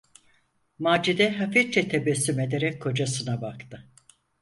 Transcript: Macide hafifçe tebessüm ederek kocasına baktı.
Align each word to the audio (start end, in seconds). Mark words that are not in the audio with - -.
Macide 0.79 1.29
hafifçe 1.29 1.87
tebessüm 1.87 2.39
ederek 2.39 2.81
kocasına 2.81 3.41
baktı. 3.41 3.89